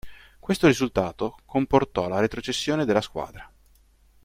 [0.39, 3.47] Questo risultato comportò la retrocessione della squadra.